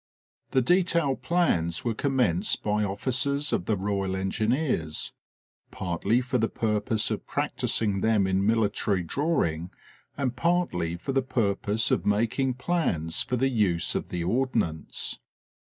The 0.49 0.63
detail 0.63 1.15
plans 1.15 1.85
were 1.85 1.93
commenced 1.93 2.63
by 2.63 2.83
officers 2.83 3.53
of 3.53 3.65
the 3.65 3.77
Royal 3.77 4.15
Engineers, 4.15 5.13
partly 5.69 6.21
for 6.21 6.39
the 6.39 6.47
purpose 6.49 7.11
of 7.11 7.27
practicing 7.27 8.01
them 8.01 8.25
in 8.25 8.43
military 8.43 9.03
drawing, 9.03 9.69
and 10.17 10.35
partly 10.35 10.95
for 10.95 11.11
the 11.11 11.21
purpose 11.21 11.91
of 11.91 12.03
making 12.03 12.55
plans 12.55 13.21
for 13.21 13.37
the 13.37 13.49
use 13.49 13.93
of 13.93 14.09
the 14.09 14.23
Ordnance. 14.23 15.19